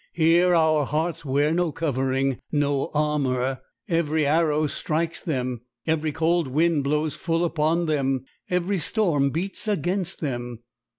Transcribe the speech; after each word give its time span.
Here 0.13 0.55
our 0.55 0.83
hearts 0.87 1.23
wear 1.23 1.53
no 1.53 1.71
covering, 1.71 2.39
no 2.51 2.89
armor. 2.91 3.59
Every 3.87 4.25
arrow 4.25 4.65
strikes 4.65 5.19
them; 5.19 5.61
every 5.85 6.11
cold 6.11 6.47
wind 6.47 6.83
blows 6.85 7.13
full 7.15 7.45
upon 7.45 7.85
them; 7.85 8.25
every 8.49 8.79
storm 8.79 9.29
beats 9.29 9.67
against 9.67 10.19
them. 10.19 10.61